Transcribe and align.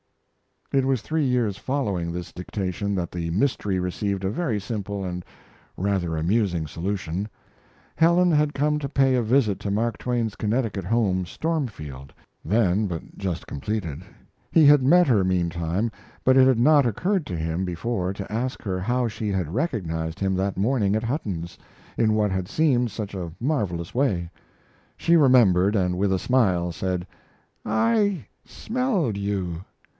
It 0.73 0.85
was 0.85 1.01
three 1.01 1.25
years 1.25 1.57
following 1.57 2.11
this 2.11 2.31
dictation 2.31 2.95
that 2.95 3.11
the 3.11 3.29
mystery 3.31 3.77
received 3.77 4.23
a 4.23 4.31
very 4.31 4.59
simple 4.59 5.03
and 5.03 5.23
rather 5.75 6.15
amusing 6.15 6.65
solution. 6.65 7.27
Helen 7.97 8.31
had 8.31 8.53
come 8.53 8.79
to 8.79 8.89
pay 8.89 9.13
a 9.13 9.21
visit 9.21 9.59
to 9.59 9.69
Mark 9.69 9.97
Twain's 9.97 10.35
Connecticut 10.35 10.85
home, 10.85 11.25
Stormfield, 11.25 12.13
then 12.43 12.87
but 12.87 13.15
just 13.17 13.45
completed. 13.45 14.01
He 14.49 14.65
had 14.65 14.81
met 14.81 15.05
her, 15.07 15.25
meantime, 15.25 15.91
but 16.23 16.37
it 16.37 16.47
had 16.47 16.57
not 16.57 16.85
occurred 16.87 17.25
to 17.27 17.35
him 17.35 17.63
before 17.65 18.11
to 18.13 18.31
ask 18.31 18.63
her 18.63 18.79
how 18.79 19.09
she 19.09 19.27
had 19.29 19.53
recognized 19.53 20.19
him 20.19 20.35
that 20.35 20.57
morning 20.57 20.95
at 20.95 21.03
Hutton's, 21.03 21.59
in 21.97 22.13
what 22.13 22.31
had 22.31 22.47
seemed 22.47 22.89
such 22.89 23.13
a 23.13 23.33
marvelous 23.41 23.93
way. 23.93 24.31
She 24.97 25.17
remembered, 25.17 25.75
and 25.75 25.97
with 25.97 26.13
a 26.13 26.17
smile 26.17 26.71
said: 26.71 27.05
"I 27.65 28.25
smelled 28.45 29.17
you." 29.17 29.63